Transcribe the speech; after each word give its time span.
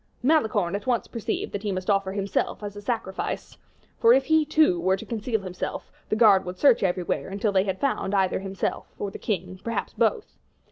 Malicorne 0.23 0.73
at 0.75 0.87
once 0.87 1.05
perceived 1.07 1.51
that 1.51 1.61
he 1.61 1.71
must 1.71 1.87
offer 1.87 2.11
himself 2.13 2.63
as 2.63 2.75
a 2.75 2.81
sacrifice; 2.81 3.55
for 3.99 4.13
if 4.13 4.25
he, 4.25 4.43
too, 4.43 4.79
were 4.79 4.97
to 4.97 5.05
conceal 5.05 5.41
himself, 5.41 5.91
the 6.09 6.15
guard 6.15 6.43
would 6.43 6.57
search 6.57 6.81
everywhere 6.81 7.29
until 7.29 7.51
they 7.51 7.65
had 7.65 7.79
found 7.79 8.15
either 8.15 8.39
himself 8.39 8.95
or 8.97 9.11
the 9.11 9.19
king, 9.19 9.59
perhaps 9.63 9.93
both. 9.93 10.39